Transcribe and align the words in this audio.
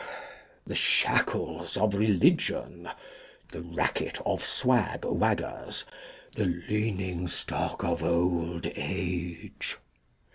The 0.65 0.73
Shackles 0.73 1.77
of 1.77 1.93
Religion. 1.93 2.89
The 3.51 3.61
Racket 3.61 4.19
of 4.25 4.43
Swag 4.43 5.01
waggers. 5.03 5.83
The 6.33 6.45
Leaning 6.67 7.27
stock 7.27 7.83
of 7.83 8.03
old 8.03 8.65
Age. 8.65 9.77